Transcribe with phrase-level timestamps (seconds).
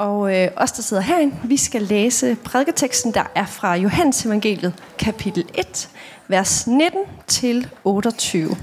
[0.00, 4.74] Og øh, os, der sidder herinde, vi skal læse prædiketeksten, der er fra Johannes evangeliet,
[4.98, 5.90] kapitel 1,
[6.28, 8.56] vers 19 til 28.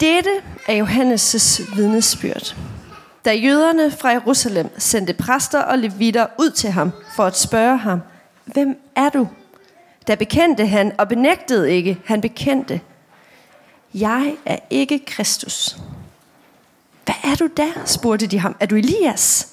[0.00, 0.30] Dette
[0.68, 2.56] er Johannes' vidnesbyrd.
[3.24, 8.00] Da jøderne fra Jerusalem sendte præster og levitter ud til ham for at spørge ham,
[8.44, 9.28] Hvem er du?
[10.06, 12.80] Da bekendte han og benægtede ikke, han bekendte,
[13.94, 15.78] Jeg er ikke Kristus.
[17.08, 17.66] Hvad er du da?
[17.84, 18.56] spurgte de ham.
[18.60, 19.48] Er du Elias?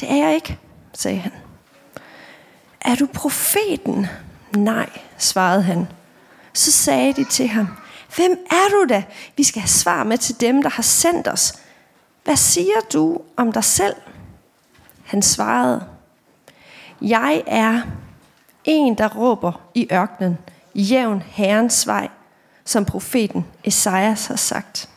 [0.00, 0.58] Det er jeg ikke,
[0.92, 1.32] sagde han.
[2.80, 4.06] Er du profeten?
[4.56, 4.88] Nej,
[5.18, 5.88] svarede han.
[6.52, 7.68] Så sagde de til ham,
[8.16, 9.04] Hvem er du da?
[9.36, 11.52] Vi skal have svar med til dem, der har sendt os.
[12.24, 13.94] Hvad siger du om dig selv?
[15.04, 15.84] Han svarede,
[17.02, 17.82] Jeg er
[18.64, 20.38] en, der råber i ørkenen,
[20.74, 22.08] jævn Herrens vej,
[22.64, 24.88] som profeten Esajas har sagt.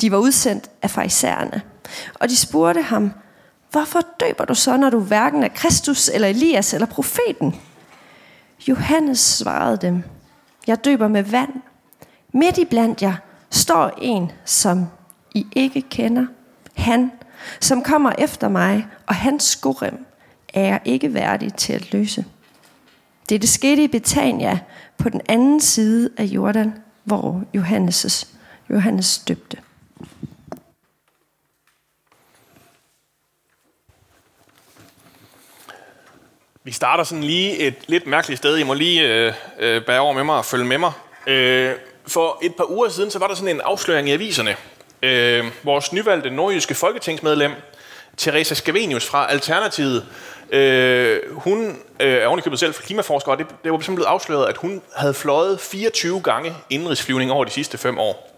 [0.00, 1.62] De var udsendt af farisæerne,
[2.14, 3.12] og de spurgte ham,
[3.74, 7.54] Hvorfor døber du så, når du hverken er Kristus eller Elias eller profeten?
[8.68, 10.02] Johannes svarede dem,
[10.66, 11.52] Jeg døber med vand.
[12.32, 13.14] Midt i blandt jer
[13.50, 14.86] står en, som
[15.34, 16.26] I ikke kender.
[16.76, 17.12] Han,
[17.60, 20.06] som kommer efter mig, og hans skorem
[20.54, 22.24] er jeg ikke værdig til at løse.
[23.28, 24.58] Det, det skete i Betania
[24.98, 28.28] på den anden side af Jordan, hvor Johannes,
[28.70, 29.56] Johannes døbte.
[36.66, 38.58] Vi starter sådan lige et lidt mærkeligt sted.
[38.58, 40.92] I må lige øh, øh, bære over med mig og følge med mig.
[41.26, 41.72] Øh,
[42.06, 44.56] for et par uger siden, så var der sådan en afsløring i aviserne.
[45.02, 47.52] Øh, vores nyvalgte nordjyske folketingsmedlem,
[48.16, 50.06] Teresa Scavenius fra Alternativet,
[50.50, 54.56] øh, hun øh, er ovenikøbet selv klimaforsker, og det, det var simpelthen blevet afsløret, at
[54.56, 58.30] hun havde fløjet 24 gange indrigsflyvning over de sidste fem år.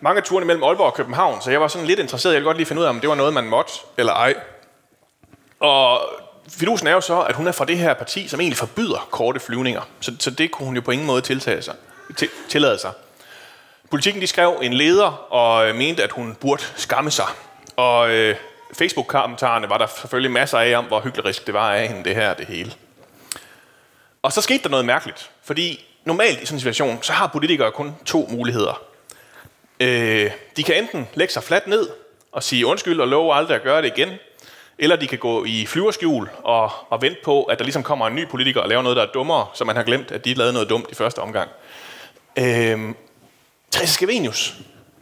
[0.00, 2.32] Mange af turene mellem Aalborg og København, så jeg var sådan lidt interesseret.
[2.32, 4.34] Jeg ville godt lige finde ud af, om det var noget, man måtte eller ej.
[5.60, 6.00] Og
[6.48, 9.40] fidusen er jo så, at hun er fra det her parti, som egentlig forbyder korte
[9.40, 9.82] flyvninger.
[10.00, 11.74] Så, så det kunne hun jo på ingen måde tiltage sig,
[12.16, 12.92] til, tillade sig.
[13.90, 17.26] Politikken de skrev en leder og øh, mente, at hun burde skamme sig.
[17.76, 18.36] Og øh,
[18.78, 22.34] Facebook-kommentarerne var der selvfølgelig masser af om, hvor hyggelig det var af hende, det her
[22.34, 22.72] det hele.
[24.22, 27.72] Og så skete der noget mærkeligt, fordi normalt i sådan en situation, så har politikere
[27.72, 28.82] kun to muligheder.
[29.80, 31.88] Øh, de kan enten lægge sig fladt ned
[32.32, 34.10] og sige undskyld og love aldrig at gøre det igen,
[34.78, 38.14] eller de kan gå i flyverskjul og, og vente på, at der ligesom kommer en
[38.14, 40.52] ny politiker og laver noget, der er dummere, så man har glemt, at de lavede
[40.52, 41.50] noget dumt i første omgang.
[42.38, 42.96] Øhm,
[43.72, 44.54] Therese Scavenius,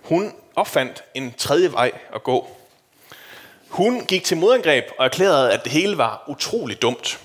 [0.05, 2.57] hun opfandt en tredje vej at gå.
[3.69, 7.21] Hun gik til modangreb og erklærede, at det hele var utrolig dumt.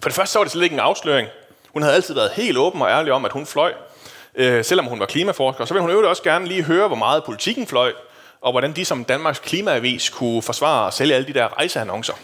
[0.00, 1.28] For det første så var det slet ikke en afsløring.
[1.72, 3.72] Hun havde altid været helt åben og ærlig om, at hun fløj,
[4.34, 5.64] øh, selvom hun var klimaforsker.
[5.64, 7.92] Så ville hun øvrigt også gerne lige høre, hvor meget politikken fløj,
[8.40, 12.14] og hvordan de som Danmarks Klimaavis kunne forsvare og sælge alle de der rejseannoncer.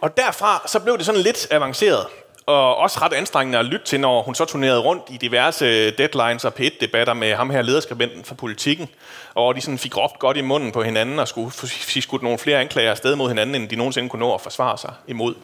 [0.00, 2.06] Og derfra så blev det sådan lidt avanceret,
[2.46, 6.44] og også ret anstrengende at lytte til, når hun så turnerede rundt i diverse deadlines
[6.44, 8.88] og P1-debatter med ham her lederskribenten fra politikken,
[9.34, 12.38] og de sådan fik råbt godt i munden på hinanden og skulle sige skudt nogle
[12.38, 15.34] flere anklager afsted mod hinanden, end de nogensinde kunne nå at forsvare sig imod.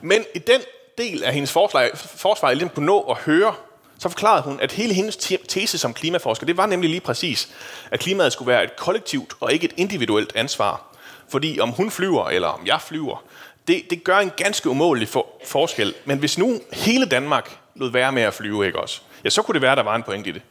[0.00, 0.60] Men i den
[0.98, 3.54] del af hendes forsvar, forsvar jeg ligesom kunne nå at høre,
[3.98, 5.16] så forklarede hun, at hele hendes
[5.48, 7.48] tese som klimaforsker, det var nemlig lige præcis,
[7.90, 10.96] at klimaet skulle være et kollektivt og ikke et individuelt ansvar.
[11.28, 13.24] Fordi om hun flyver, eller om jeg flyver,
[13.68, 15.94] det, det gør en ganske umålig for, forskel.
[16.04, 19.00] Men hvis nu hele Danmark lod være med at flyve, ikke også?
[19.24, 20.42] Ja, så kunne det være, at der var en point i det.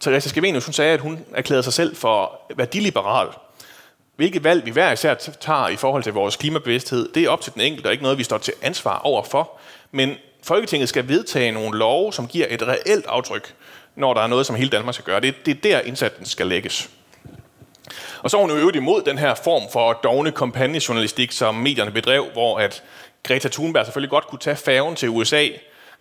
[0.00, 3.28] Teresa Scavenius, hun sagde, at hun erklærede sig selv for værdiliberal.
[4.16, 7.54] Hvilket valg vi hver især tager i forhold til vores klimabevidsthed, det er op til
[7.54, 9.50] den enkelte, og ikke noget, vi står til ansvar overfor.
[9.92, 10.14] Men
[10.46, 13.54] Folketinget skal vedtage nogle love, som giver et reelt aftryk,
[13.96, 15.20] når der er noget, som hele Danmark skal gøre.
[15.20, 16.90] Det, det er der, indsatsen skal lægges.
[18.22, 21.90] Og så er hun jo øvrigt imod den her form for dogne kampagnejournalistik, som medierne
[21.90, 22.82] bedrev, hvor at
[23.22, 25.48] Greta Thunberg selvfølgelig godt kunne tage færgen til USA,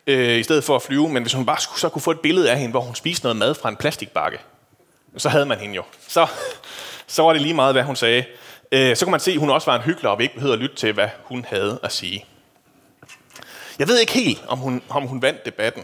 [0.08, 2.20] øh, i stedet for at flyve, men hvis hun bare skulle, så kunne få et
[2.20, 4.38] billede af hende, hvor hun spiste noget mad fra en plastikbakke,
[5.18, 5.84] så havde man hende jo.
[6.08, 6.28] Så,
[7.08, 8.26] så var det lige meget, hvad hun sagde.
[8.72, 10.54] Øh, så kunne man se, at hun også var en hyggelig, og vi ikke behøvede
[10.54, 12.26] at lytte til, hvad hun havde at sige.
[13.80, 15.84] Jeg ved ikke helt, om hun, om hun vandt debatten.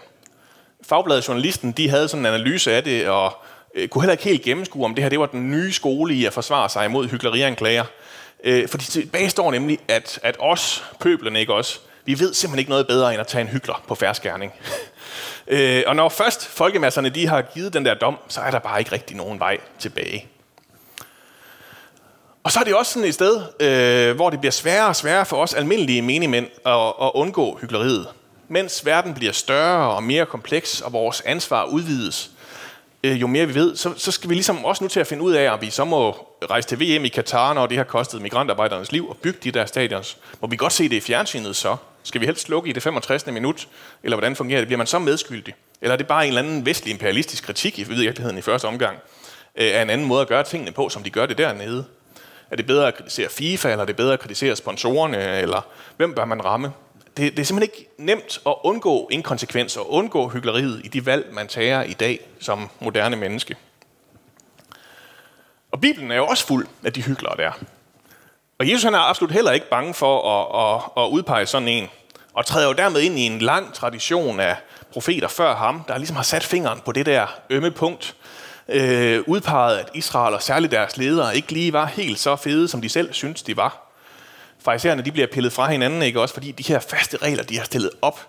[0.84, 3.38] Fagbladet Journalisten, de havde sådan en analyse af det, og
[3.76, 6.26] øh, kunne heller ikke helt gennemskue, om det her det var den nye skole i
[6.26, 7.84] at forsvare sig imod hyggelerianklager.
[8.44, 12.70] Øh, fordi tilbage står nemlig, at, at os, pøblerne ikke os, vi ved simpelthen ikke
[12.72, 14.54] noget bedre, end at tage en hykler på færskærning.
[15.48, 18.80] øh, og når først folkemasserne de har givet den der dom, så er der bare
[18.80, 20.28] ikke rigtig nogen vej tilbage.
[22.44, 25.26] Og så er det også sådan et sted, øh, hvor det bliver sværere og sværere
[25.26, 28.08] for os almindelige menigmænd at, at undgå hyggeleriet.
[28.48, 32.32] Mens verden bliver større og mere kompleks, og vores ansvar udvides,
[33.04, 35.24] øh, jo mere vi ved, så, så skal vi ligesom også nu til at finde
[35.24, 38.22] ud af, om vi så må rejse til VM i Katar, når det har kostet
[38.22, 40.18] migrantarbejdernes liv, og bygge de der stadions.
[40.42, 41.76] Må vi godt se det i fjernsynet så?
[42.04, 43.26] Skal vi helst slukke i det 65.
[43.26, 43.68] minut?
[44.04, 44.68] Eller hvordan fungerer det?
[44.68, 45.54] Bliver man så medskyldig?
[45.82, 48.98] Eller er det bare en eller anden vestlig imperialistisk kritik i virkeligheden i første omgang?
[49.56, 51.86] Øh, af en anden måde at gøre tingene på, som de gør det dernede?
[52.52, 55.62] Er det bedre at kritisere FIFA, eller er det bedre at kritisere sponsorerne, eller
[55.98, 56.72] hvem bør man ramme?
[57.18, 61.34] Det, det er simpelthen ikke nemt at undgå inkonsekvens og undgå hyggeleriet i de valg,
[61.34, 63.56] man tager i dag som moderne menneske.
[65.72, 67.52] Og Bibelen er jo også fuld af de hyggelere der.
[68.60, 71.88] Og Jesus han er absolut heller ikke bange for at, at, at udpege sådan en,
[72.34, 74.56] og træder jo dermed ind i en lang tradition af
[74.92, 78.16] profeter før ham, der ligesom har sat fingeren på det der ømme punkt,
[78.70, 82.82] øh, udpegede, at Israel og særligt deres ledere ikke lige var helt så fede, som
[82.82, 83.88] de selv syntes, de var.
[84.60, 87.66] Farisæerne, de bliver pillet fra hinanden, ikke også, fordi de her faste regler, de har
[87.66, 88.28] stillet op,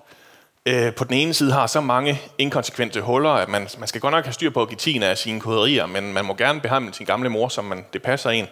[0.66, 4.12] øh, på den ene side har så mange inkonsekvente huller, at man, man skal godt
[4.12, 6.94] nok have styr på at give tiende af sine koderier, men man må gerne behandle
[6.94, 8.46] sin gamle mor, som man, det passer en.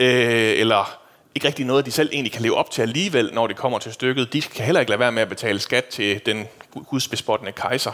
[0.00, 0.98] Øh, eller
[1.34, 3.92] ikke rigtig noget, de selv egentlig kan leve op til alligevel, når det kommer til
[3.92, 4.32] stykket.
[4.32, 6.46] De kan heller ikke lade være med at betale skat til den
[6.88, 7.92] gudsbespottende kejser,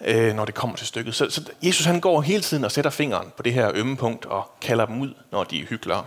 [0.00, 1.14] øh, når det kommer til stykket.
[1.14, 4.26] Så, så Jesus han går hele tiden og sætter fingeren på det her ømme punkt
[4.26, 6.04] og kalder dem ud, når de er hyggelere.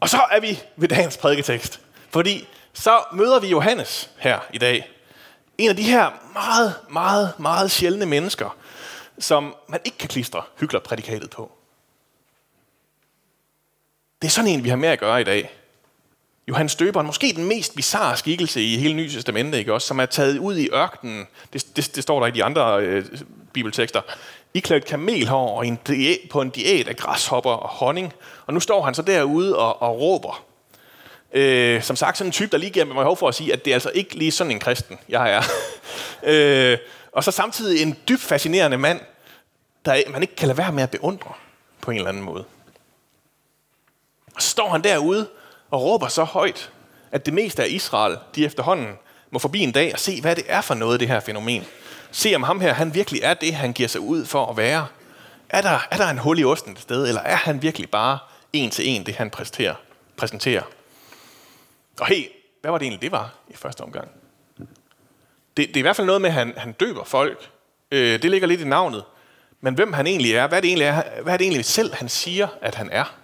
[0.00, 1.80] Og så er vi ved dagens prædiketekst.
[2.10, 4.90] Fordi så møder vi Johannes her i dag.
[5.58, 8.56] En af de her meget, meget, meget sjældne mennesker,
[9.18, 11.52] som man ikke kan klistre hyggelerprædikatet på.
[14.22, 15.61] Det er sådan en, vi har med at gøre i dag.
[16.48, 20.06] Johannes Døberen, måske den mest bizarre skikkelse i hele Nye Testamentet, ikke også, som er
[20.06, 23.04] taget ud i ørkenen, det, det, det står der i de andre øh,
[23.52, 24.00] bibeltekster,
[24.54, 28.12] iklædt kamelhår og en diæt, på en diæt af græshopper og honning.
[28.46, 30.44] Og nu står han så derude og, og råber.
[31.32, 33.64] Øh, som sagt, sådan en type, der lige giver mig behov for at sige, at
[33.64, 35.42] det er altså ikke lige sådan en kristen, jeg er.
[36.72, 36.78] øh,
[37.12, 39.00] og så samtidig en dybt fascinerende mand,
[39.84, 41.32] der man ikke kan lade være med at beundre
[41.80, 42.44] på en eller anden måde.
[44.34, 45.28] Og så står han derude
[45.72, 46.72] og råber så højt,
[47.12, 48.92] at det meste af Israel, de efterhånden
[49.30, 51.64] må forbi en dag og se, hvad det er for noget, det her fænomen.
[52.10, 54.86] Se om ham her, han virkelig er det, han giver sig ud for at være.
[55.48, 58.18] Er der, er der en hul i osten et sted, eller er han virkelig bare
[58.52, 59.74] en til en, det han præsenterer?
[60.16, 60.62] præsenterer?
[62.00, 62.26] Og hey,
[62.60, 64.08] hvad var det egentlig, det var i første omgang?
[65.56, 67.50] Det, det er i hvert fald noget med, at han, han døber folk.
[67.90, 69.04] Øh, det ligger lidt i navnet.
[69.60, 72.08] Men hvem han egentlig er, hvad det egentlig er, hvad er det egentlig selv, han
[72.08, 73.21] siger, at han er?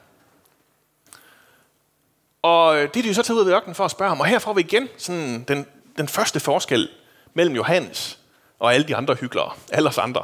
[2.42, 4.20] Og øh, det er de jo så taget ud af ørkenen for at spørge ham.
[4.20, 5.66] Og her får vi igen sådan den,
[5.98, 6.88] den første forskel
[7.34, 8.18] mellem Johannes
[8.58, 9.52] og alle de andre hyggelere.
[9.72, 10.22] Alle os andre.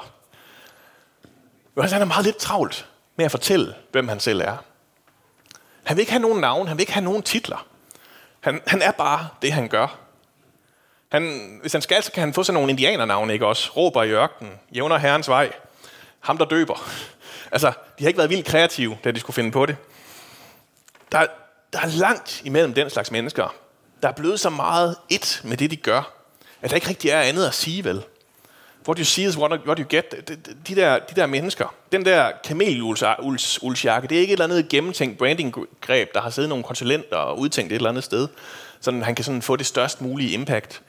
[1.76, 4.56] Johannes han er meget lidt travlt med at fortælle, hvem han selv er.
[5.84, 7.66] Han vil ikke have nogen navn, han vil ikke have nogen titler.
[8.40, 9.98] Han, han er bare det, han gør.
[11.08, 13.70] Han, hvis han skal, så kan han få sådan nogle indianernavne, ikke også?
[13.76, 15.52] Råber i ørkenen, jævner herrens vej,
[16.20, 16.84] ham der døber.
[17.52, 19.76] Altså, de har ikke været vildt kreative, da de skulle finde på det.
[21.12, 21.26] Der,
[21.74, 23.54] der er langt imellem den slags mennesker,
[24.02, 26.12] der er blevet så meget et med det, de gør,
[26.62, 28.02] at der ikke rigtig er andet at sige, vel?
[28.88, 30.28] What you see is what, you get.
[30.28, 30.36] De,
[30.68, 35.18] de, der, de der mennesker, den der kamelulsjakke, det er ikke et eller andet gennemtænkt
[35.18, 38.28] branding-greb, der har siddet nogle konsulenter og udtænkt et eller andet sted,
[38.80, 40.82] så han kan sådan få det størst mulige impact.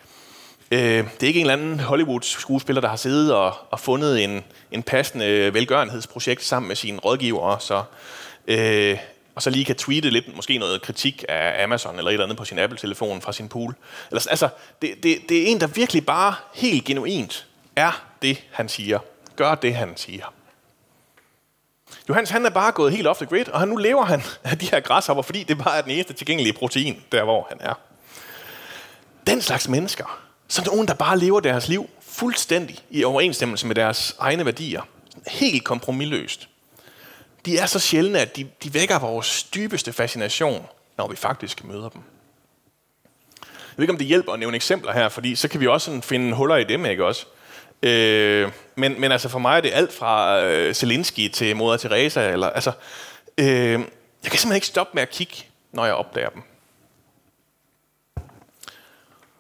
[0.72, 4.44] Øh, det er ikke en eller anden Hollywood-skuespiller, der har siddet og, og fundet en,
[4.72, 7.84] en passende velgørenhedsprojekt sammen med sine rådgivere, så
[8.48, 8.98] øh,
[9.36, 12.38] og så lige kan tweete lidt, måske noget kritik af Amazon eller et eller andet
[12.38, 13.76] på sin Apple-telefon fra sin pool.
[14.12, 14.50] Eller, altså,
[14.82, 19.00] det, det, det er en, der virkelig bare helt genuint er det, han siger.
[19.36, 20.34] Gør det, han siger.
[22.10, 24.58] Johannes han er bare gået helt off the grid, og han, nu lever han af
[24.58, 27.74] de her græshopper, fordi det bare er den eneste tilgængelige protein, der hvor han er.
[29.28, 34.16] Den slags mennesker, som nogen, der bare lever deres liv fuldstændig i overensstemmelse med deres
[34.20, 34.82] egne værdier,
[35.28, 36.50] helt kompromilløst,
[37.46, 41.90] de er så sjældne, at de, de vækker vores dybeste fascination, når vi faktisk møder
[41.90, 42.02] dem.
[43.42, 45.86] Jeg ved ikke, om det hjælper at nævne eksempler her, fordi så kan vi også
[45.86, 47.26] sådan finde huller i dem, ikke også?
[47.84, 52.32] Øh, men, men altså for mig er det alt fra øh, Zelensky til Moder Teresa.
[52.32, 52.72] Eller, altså,
[53.38, 53.82] øh, jeg kan
[54.24, 55.36] simpelthen ikke stoppe med at kigge,
[55.72, 56.42] når jeg opdager dem.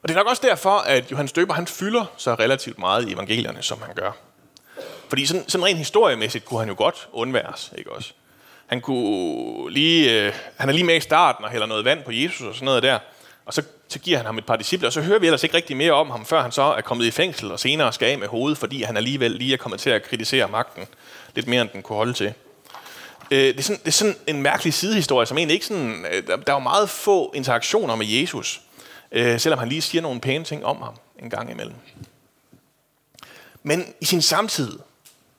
[0.02, 3.14] Og det er nok også derfor, at Johannes Døber han fylder så relativt meget i
[3.14, 4.12] evangelierne, som han gør.
[5.10, 8.12] Fordi sådan, sådan rent historiemæssigt kunne han jo godt undværes, ikke også?
[8.68, 12.12] Han, kunne lige, øh, han er lige med i starten og hælder noget vand på
[12.12, 13.00] Jesus og sådan noget der.
[13.46, 15.56] Og så, så giver han ham et par disciple, og så hører vi ellers ikke
[15.56, 18.18] rigtig mere om ham, før han så er kommet i fængsel og senere skal af
[18.18, 20.84] med hovedet, fordi han alligevel lige er kommet til at kritisere magten
[21.36, 22.34] lidt mere, end den kunne holde til.
[23.32, 26.06] Øh, det, er sådan, det er sådan en mærkelig sidehistorie, som egentlig ikke sådan...
[26.12, 28.62] Øh, der, der er jo meget få interaktioner med Jesus,
[29.12, 31.76] øh, selvom han lige siger nogle pæne ting om ham en gang imellem.
[33.64, 34.80] Men i sin samtid,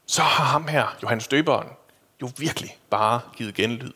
[0.06, 1.68] så har ham her, Johannes Døberen,
[2.22, 3.92] jo virkelig bare givet genlyd.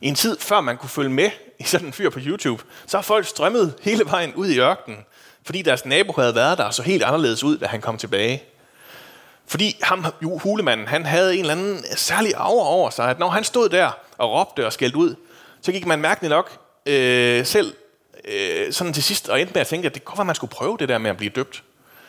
[0.00, 2.96] I en tid, før man kunne følge med i sådan en fyr på YouTube, så
[2.96, 4.98] har folk strømmet hele vejen ud i ørkenen,
[5.44, 8.42] fordi deres nabo havde været der og så helt anderledes ud, da han kom tilbage.
[9.46, 13.44] Fordi ham, hulemanden, han havde en eller anden særlig aura over sig, at når han
[13.44, 15.14] stod der og råbte og skældte ud,
[15.60, 17.74] så gik man mærkeligt nok øh, selv
[18.24, 20.34] øh, sådan til sidst og endte med at tænke, at det kunne være, at man
[20.34, 21.62] skulle prøve det der med at blive døbt.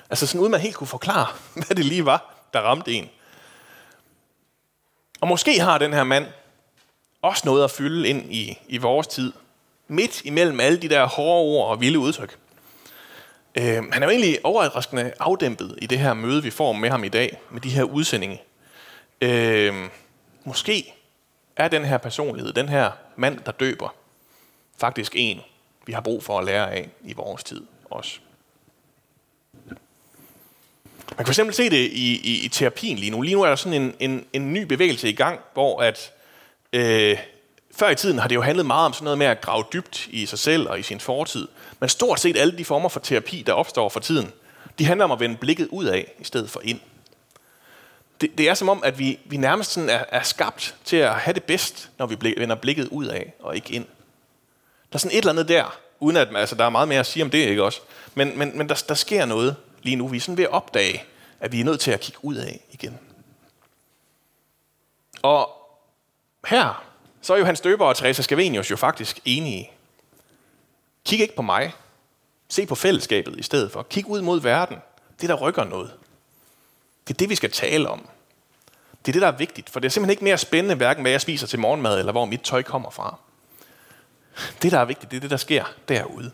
[0.10, 1.28] Altså sådan uden man helt kunne forklare,
[1.66, 3.10] hvad det lige var, der ramte en.
[5.22, 6.26] Og måske har den her mand
[7.22, 9.34] også noget at fylde ind i, i vores tid,
[9.88, 12.38] midt imellem alle de der hårde ord og vilde udtryk.
[13.56, 17.04] Øh, han er jo egentlig overraskende afdæmpet i det her møde, vi får med ham
[17.04, 18.42] i dag, med de her udsendinge.
[19.22, 19.90] Øh,
[20.44, 20.94] måske
[21.56, 23.96] er den her personlighed, den her mand, der døber,
[24.78, 25.42] faktisk en,
[25.86, 28.20] vi har brug for at lære af i vores tid også.
[31.18, 33.22] Man kan fx se det i, i, i terapien lige nu.
[33.22, 36.12] Lige nu er der sådan en, en, en ny bevægelse i gang, hvor at
[36.74, 37.18] øh,
[37.76, 40.08] før i tiden har det jo handlet meget om sådan noget med at grave dybt
[40.08, 41.48] i sig selv og i sin fortid.
[41.80, 44.32] Men stort set alle de former for terapi, der opstår for tiden,
[44.80, 46.80] de handler om at vende blikket ud af, i stedet for ind.
[48.22, 51.14] Det, det er som om, at vi, vi nærmest sådan er, er skabt til at
[51.14, 53.86] have det bedst, når vi blik, vender blikket ud af og ikke ind.
[54.92, 57.06] Der er sådan et eller andet der, uden at altså, der er meget mere at
[57.06, 57.82] sige om det, ikke også?
[58.16, 60.08] Men, men, men der, der sker noget lige nu.
[60.08, 61.04] Vi er sådan ved at opdage,
[61.40, 63.00] at vi er nødt til at kigge ud af igen.
[65.22, 65.50] Og
[66.48, 66.86] her,
[67.22, 69.72] så er jo døber og Teresa Scavenius jo faktisk enige.
[71.06, 71.74] Kig ikke på mig.
[72.50, 73.84] Se på fællesskabet i stedet for.
[73.84, 74.78] Kig ud mod verden.
[75.22, 75.94] Det, der rykker noget.
[77.08, 78.10] Det er det, vi skal tale om.
[79.06, 81.12] Det er det, der er vigtigt, for det er simpelthen ikke mere spændende, hverken hvad
[81.12, 83.20] jeg spiser til morgenmad, eller hvor mit tøj kommer fra.
[84.62, 86.32] Det, der er vigtigt, det er det, der sker derude.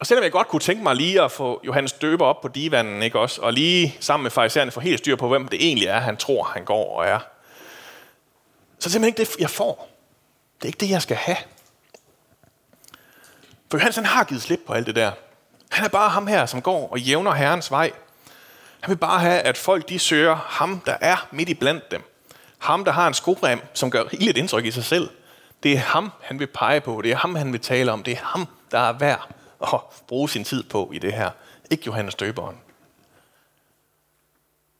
[0.00, 3.02] Og selvom jeg godt kunne tænke mig lige at få Johannes Døber op på divanen,
[3.02, 3.40] ikke også?
[3.40, 6.42] Og lige sammen med farisæerne få helt styr på, hvem det egentlig er, han tror,
[6.44, 7.18] han går og er.
[7.18, 9.88] Så det simpelthen ikke det, jeg får.
[10.56, 11.36] Det er ikke det, jeg skal have.
[13.70, 15.12] For Johannes han har givet slip på alt det der.
[15.70, 17.92] Han er bare ham her, som går og jævner Herrens vej.
[18.80, 22.02] Han vil bare have, at folk de søger ham, der er midt i blandt dem.
[22.58, 25.10] Ham, der har en skorem, som gør rigeligt indtryk i sig selv.
[25.62, 27.00] Det er ham, han vil pege på.
[27.02, 28.02] Det er ham, han vil tale om.
[28.02, 31.30] Det er ham, der er værd at bruge sin tid på i det her.
[31.70, 32.56] Ikke Johannes Døberen.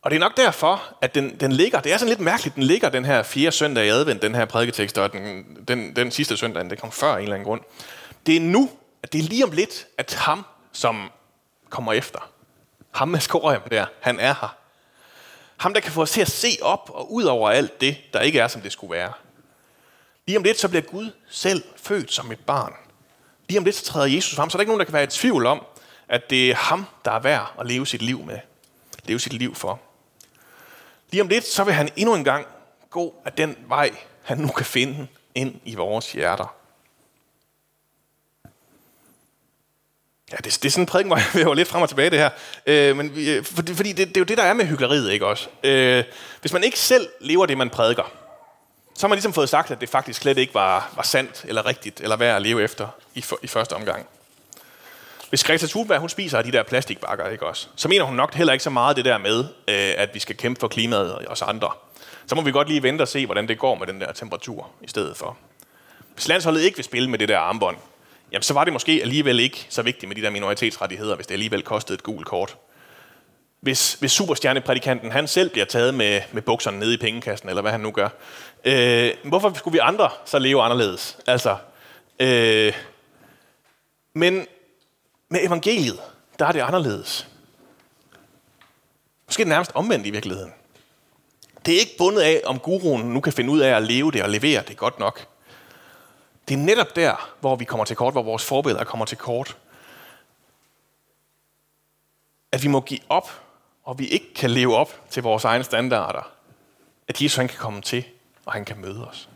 [0.02, 2.62] Og det er nok derfor, at den, den ligger, det er sådan lidt mærkeligt, den
[2.62, 6.37] ligger den her fjerde søndag i advent, den her prædiketekst, og den, den, den sidste
[6.37, 7.61] søndag, det kom før af en eller anden grund.
[8.26, 8.70] Det er nu,
[9.02, 11.11] at det er lige om lidt, at ham, som
[11.70, 12.30] kommer efter,
[12.90, 14.56] ham med skorøm der, han er her.
[15.56, 18.20] Ham, der kan få os til at se op og ud over alt det, der
[18.20, 19.12] ikke er, som det skulle være.
[20.26, 22.73] Lige om lidt, så bliver Gud selv født som et barn.
[23.49, 25.05] Lige om lidt, så træder Jesus frem, så er der ikke nogen, der kan være
[25.05, 25.64] i tvivl om,
[26.09, 28.38] at det er ham, der er værd at leve sit liv med.
[29.05, 29.81] Leve sit liv for.
[31.11, 32.47] Lige om lidt, så vil han endnu en gang
[32.90, 33.90] gå af den vej,
[34.23, 36.55] han nu kan finde ind i vores hjerter.
[40.33, 42.19] Ja, det, det er sådan en prædiken, hvor jeg vil lidt frem og tilbage det
[42.19, 42.31] her.
[42.67, 45.26] Øh, men, øh, fordi, fordi det, det er jo det, der er med hyggeleriet, ikke
[45.26, 45.49] også?
[45.62, 46.05] Øh,
[46.40, 48.12] hvis man ikke selv lever det, man prædiker,
[48.99, 51.67] så har man ligesom fået sagt, at det faktisk slet ikke var, var sandt eller
[51.67, 54.07] rigtigt, eller værd at leve efter i, for, i første omgang.
[55.28, 58.35] Hvis Greta Thunberg, hun spiser af de der plastikbakker, ikke også, så mener hun nok
[58.35, 61.25] heller ikke så meget det der med, øh, at vi skal kæmpe for klimaet og
[61.28, 61.71] os andre.
[62.26, 64.71] Så må vi godt lige vente og se, hvordan det går med den der temperatur
[64.83, 65.37] i stedet for.
[66.14, 67.76] Hvis landsholdet ikke vil spille med det der armbånd,
[68.33, 71.35] jamen så var det måske alligevel ikke så vigtigt med de der minoritetsrettigheder, hvis det
[71.35, 72.57] alligevel kostede et gult kort.
[73.60, 77.72] Hvis, hvis superstjerneprædikanten han selv bliver taget med, med bukserne nede i pengekassen, eller hvad
[77.72, 78.08] han nu gør,
[78.64, 81.18] øh, hvorfor skulle vi andre så leve anderledes?
[81.26, 81.56] Altså,
[82.20, 82.72] øh,
[84.12, 84.46] men
[85.28, 86.00] med evangeliet,
[86.38, 87.28] der er det anderledes.
[89.26, 90.52] Måske det nærmest omvendt i virkeligheden.
[91.66, 94.22] Det er ikke bundet af, om guruen nu kan finde ud af at leve det
[94.22, 95.26] og levere det godt nok.
[96.48, 99.56] Det er netop der, hvor vi kommer til kort, hvor vores forbilleder kommer til kort.
[102.52, 103.30] At vi må give op,
[103.88, 106.30] og vi ikke kan leve op til vores egne standarder.
[107.09, 108.04] At Jesus han kan komme til,
[108.47, 109.28] og han kan møde os.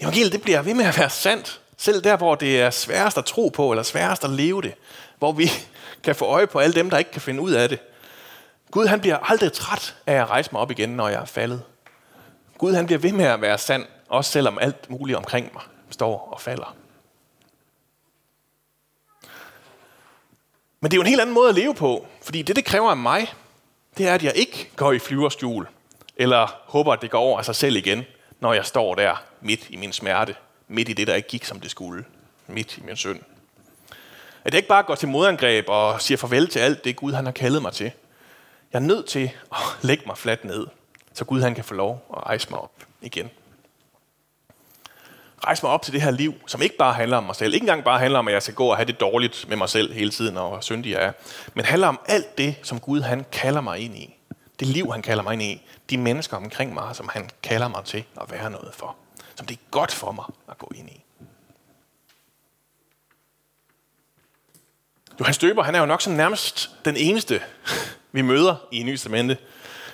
[0.00, 3.24] Evangeliet det bliver ved med at være sandt, selv der, hvor det er sværest at
[3.24, 4.74] tro på, eller sværest at leve det.
[5.18, 5.50] Hvor vi
[6.04, 7.78] kan få øje på alle dem, der ikke kan finde ud af det.
[8.70, 11.62] Gud han bliver aldrig træt af at rejse mig op igen, når jeg er faldet.
[12.58, 16.28] Gud han bliver ved med at være sand, også selvom alt muligt omkring mig står
[16.32, 16.76] og falder.
[20.82, 22.90] Men det er jo en helt anden måde at leve på, fordi det, det kræver
[22.90, 23.34] af mig,
[23.98, 25.66] det er, at jeg ikke går i flyverskjul,
[26.16, 28.04] eller håber, at det går over af sig selv igen,
[28.40, 30.34] når jeg står der midt i min smerte,
[30.68, 32.04] midt i det, der ikke gik, som det skulle,
[32.46, 33.20] midt i min synd.
[34.44, 37.24] At jeg ikke bare går til modangreb og siger farvel til alt det, Gud han
[37.24, 37.90] har kaldet mig til.
[38.72, 40.66] Jeg er nødt til at lægge mig fladt ned,
[41.12, 42.72] så Gud han kan få lov at rejse mig op
[43.02, 43.30] igen.
[45.44, 47.54] Rejse mig op til det her liv, som ikke bare handler om mig selv.
[47.54, 49.68] Ikke engang bare handler om, at jeg skal gå og have det dårligt med mig
[49.68, 51.12] selv hele tiden, og hvor syndig jeg er.
[51.54, 54.14] Men handler om alt det, som Gud han kalder mig ind i.
[54.60, 55.62] Det liv, han kalder mig ind i.
[55.90, 58.96] De mennesker omkring mig, som han kalder mig til at være noget for.
[59.34, 61.04] Som det er godt for mig at gå ind i.
[65.20, 67.42] Johannes Døber, han er jo nok sådan nærmest den eneste,
[68.12, 69.38] vi møder i Nye Testamente,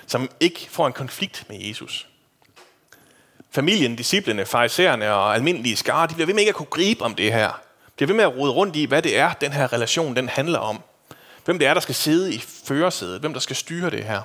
[0.07, 2.07] som ikke får en konflikt med Jesus.
[3.51, 7.15] Familien, disciplene, farisæerne og almindelige skare, de bliver ved med ikke at kunne gribe om
[7.15, 7.47] det her.
[7.49, 10.29] De bliver ved med at rode rundt i, hvad det er, den her relation den
[10.29, 10.81] handler om.
[11.45, 13.19] Hvem det er, der skal sidde i førersædet.
[13.19, 14.21] Hvem der skal styre det her.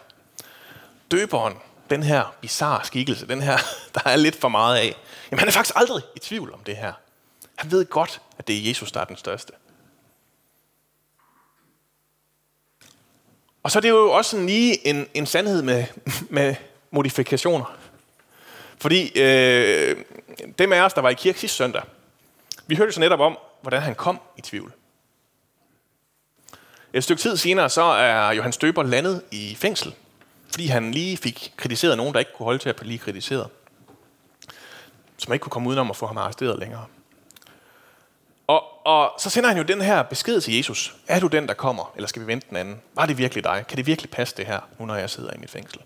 [1.11, 1.54] Døberen,
[1.90, 3.59] den her bizarre skikkelse, den her,
[3.95, 4.97] der er lidt for meget af,
[5.31, 6.93] jamen han er faktisk aldrig i tvivl om det her.
[7.57, 9.52] Han ved godt, at det er Jesus, der er den største.
[13.62, 15.85] Og så er det jo også sådan lige en, en sandhed med,
[16.31, 16.54] med
[16.90, 17.76] modifikationer.
[18.78, 19.97] Fordi øh,
[20.59, 21.83] dem af os, der var i kirke sidste søndag,
[22.66, 24.73] vi hørte så netop om, hvordan han kom i tvivl.
[26.93, 29.95] Et stykke tid senere, så er Johannes Døber landet i fængsel,
[30.50, 33.49] fordi han lige fik kritiseret nogen, der ikke kunne holde til at blive kritiseret.
[35.19, 36.85] Som ikke kunne komme udenom at få ham arresteret længere.
[38.47, 40.97] Og, og så sender han jo den her besked til Jesus.
[41.09, 42.81] Er du den, der kommer, eller skal vi vente den anden?
[42.95, 43.64] Var det virkelig dig?
[43.69, 45.81] Kan det virkelig passe det her, nu når jeg sidder i mit fængsel?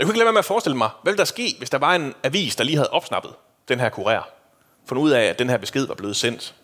[0.00, 1.78] Jeg kunne ikke lade være med at forestille mig, hvad ville der ske, hvis der
[1.78, 3.32] var en avis, der lige havde opsnappet
[3.68, 4.28] den her kurér.
[4.86, 6.54] Fundet ud af, at den her besked var blevet sendt.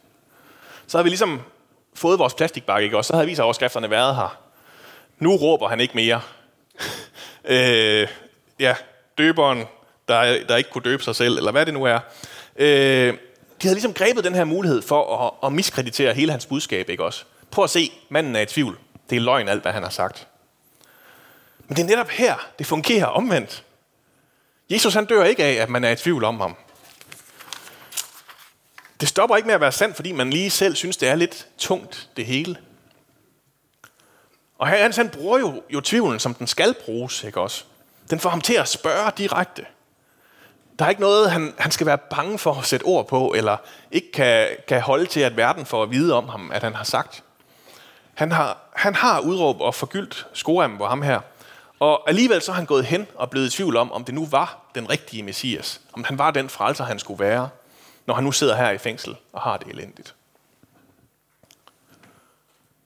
[0.86, 1.40] Så havde vi ligesom
[1.94, 2.96] fået vores plastikbakke, ikke?
[2.96, 4.38] og så havde avisoverskrifterne været her.
[5.18, 6.20] Nu råber han ikke mere.
[7.54, 8.08] øh,
[8.58, 8.74] ja,
[9.18, 9.64] døberen,
[10.08, 11.98] der, der ikke kunne døbe sig selv, eller hvad det nu er.
[12.56, 13.14] Øh,
[13.62, 17.04] de havde ligesom grebet den her mulighed for at, at miskreditere hele hans budskab, ikke
[17.04, 17.24] også?
[17.50, 18.78] Prøv at se, manden er i tvivl.
[19.10, 20.26] Det er løgn alt, hvad han har sagt.
[21.68, 23.64] Men det er netop her, det fungerer omvendt.
[24.70, 26.56] Jesus han dør ikke af, at man er i tvivl om ham.
[29.00, 31.48] Det stopper ikke med at være sandt, fordi man lige selv synes, det er lidt
[31.58, 32.56] tungt, det hele.
[34.58, 37.64] Og han, han bruger jo, jo tvivlen, som den skal bruges, ikke også?
[38.10, 39.66] Den får ham til at spørge direkte.
[40.78, 43.56] Der er ikke noget, han, han skal være bange for at sætte ord på, eller
[43.90, 46.84] ikke kan, kan holde til, at verden får at vide om ham, at han har
[46.84, 47.22] sagt.
[48.14, 51.20] Han har, han har udråb og forgyldt skoam på ham her.
[51.78, 54.26] Og alligevel så er han gået hen og blevet i tvivl om, om det nu
[54.26, 55.80] var den rigtige Messias.
[55.92, 57.48] Om han var den frelser, han skulle være,
[58.06, 60.14] når han nu sidder her i fængsel og har det elendigt.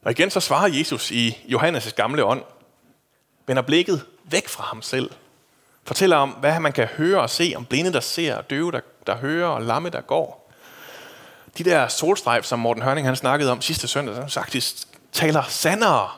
[0.03, 2.43] Og igen så svarer Jesus i Johannes' gamle ånd,
[3.47, 5.11] vender blikket væk fra ham selv.
[5.85, 9.17] Fortæller om, hvad man kan høre og se, om blinde, der ser, døve, der, der
[9.17, 10.53] hører, og lamme, der går.
[11.59, 14.77] De der solstrejf, som Morten Hørning han snakkede om sidste søndag, som faktisk
[15.13, 16.11] taler sandere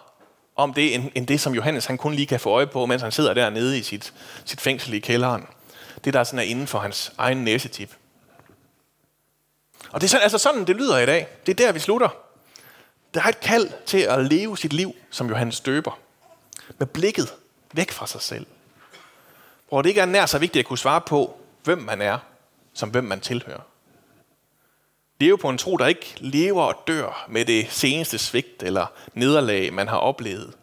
[0.63, 3.03] om det, end, end det, som Johannes han kun lige kan få øje på, mens
[3.03, 4.13] han sidder dernede i sit,
[4.45, 5.47] sit fængsel i kælderen.
[6.05, 7.97] Det, der sådan er inden for hans egen næsetip.
[9.91, 11.27] Og det er sådan, altså sådan, det lyder i dag.
[11.47, 12.09] Det er der, vi slutter.
[13.15, 15.99] Der er et kald til at leve sit liv som Johannes døber.
[16.79, 17.35] Med blikket
[17.73, 18.47] væk fra sig selv.
[19.69, 22.19] Hvor det ikke er nær så vigtigt at kunne svare på, hvem man er,
[22.73, 23.61] som hvem man tilhører.
[25.23, 29.73] Leve på en tro, der ikke lever og dør med det seneste svigt eller nederlag,
[29.73, 30.55] man har oplevet.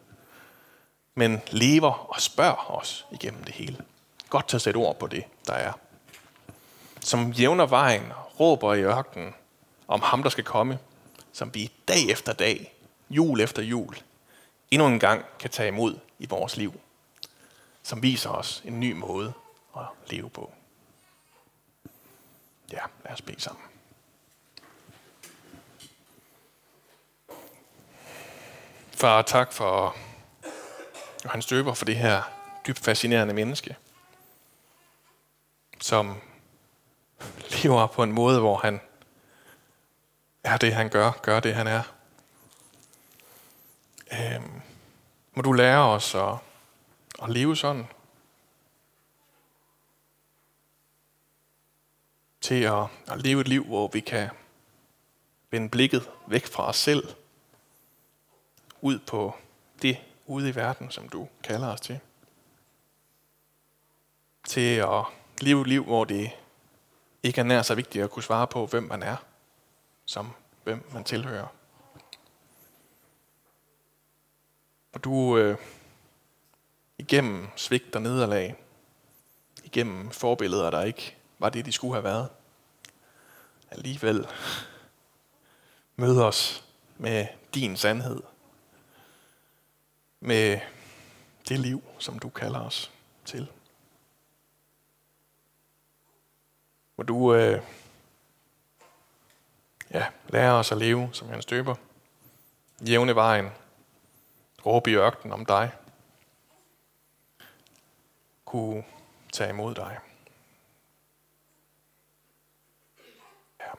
[1.14, 3.84] Men lever og spørger os igennem det hele.
[4.28, 5.72] Godt til at sætte ord på det, der er.
[7.00, 9.34] Som jævner vejen, råber i ørkenen
[9.88, 10.78] om ham, der skal komme.
[11.32, 12.74] Som vi dag efter dag,
[13.10, 13.96] jul efter jul,
[14.70, 16.80] endnu en gang kan tage imod i vores liv.
[17.82, 19.32] Som viser os en ny måde
[19.76, 20.52] at leve på.
[22.72, 23.69] Ja, lad os bede sammen.
[29.00, 29.96] Far, tak for
[31.24, 32.22] Johannes Døber, for det her
[32.66, 33.76] dybt fascinerende menneske,
[35.80, 36.20] som
[37.50, 38.80] lever på en måde, hvor han
[40.44, 41.82] er det, han gør, gør det, han er.
[44.12, 44.60] Øhm,
[45.34, 46.34] må du lære os at,
[47.22, 47.86] at leve sådan.
[52.40, 54.28] Til at, at leve et liv, hvor vi kan
[55.50, 57.19] vende blikket væk fra os selv
[58.80, 59.34] ud på
[59.82, 62.00] det ude i verden, som du kalder os til.
[64.46, 65.04] Til at
[65.40, 66.30] leve et liv, hvor det
[67.22, 69.16] ikke er nær så vigtigt at kunne svare på, hvem man er,
[70.04, 70.32] som
[70.64, 71.46] hvem man tilhører.
[74.92, 75.58] Og du øh,
[76.98, 78.56] igennem svigt og nederlag,
[79.64, 82.28] igennem forbilleder, der ikke var det, de skulle have været,
[83.70, 84.26] alligevel
[85.96, 86.64] møder os
[86.98, 88.22] med din sandhed.
[90.20, 90.60] Med
[91.48, 92.90] det liv, som du kalder os
[93.24, 93.52] til.
[96.94, 97.62] Hvor du øh,
[99.90, 101.74] ja, lærer os at leve som hans døber.
[102.88, 103.48] Jævne vejen.
[104.66, 105.72] Råbe i ørkenen om dig.
[108.44, 108.84] Kunne
[109.32, 109.98] tage imod dig.
[113.60, 113.72] Ja.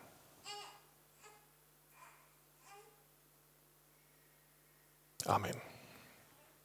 [5.26, 5.71] Amen.